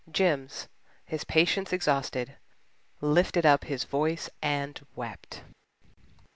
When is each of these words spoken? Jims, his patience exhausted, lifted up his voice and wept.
Jims, 0.11 0.67
his 1.05 1.23
patience 1.25 1.71
exhausted, 1.71 2.35
lifted 3.01 3.45
up 3.45 3.65
his 3.65 3.83
voice 3.83 4.31
and 4.41 4.83
wept. 4.95 5.43